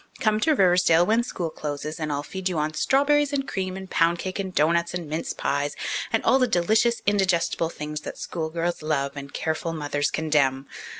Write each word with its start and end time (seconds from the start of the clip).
Come 0.19 0.39
to 0.39 0.55
Riversdale 0.55 1.05
when 1.05 1.21
school 1.21 1.51
closes, 1.51 1.99
and 1.99 2.11
I'll 2.11 2.23
feed 2.23 2.49
you 2.49 2.57
on 2.57 2.73
strawberries 2.73 3.31
and 3.31 3.47
cream 3.47 3.77
and 3.77 3.87
pound 3.87 4.17
cake 4.17 4.39
and 4.39 4.51
doughnuts 4.51 4.95
and 4.95 5.07
mince 5.07 5.31
pies, 5.31 5.75
and 6.11 6.23
all 6.25 6.39
the 6.39 6.47
delicious, 6.47 7.03
indigestible 7.05 7.69
things 7.69 8.01
that 8.01 8.17
school 8.17 8.49
girls 8.49 8.81
love 8.81 9.11
and 9.15 9.31
careful 9.31 9.73
mothers 9.73 10.09
condemn. 10.09 10.65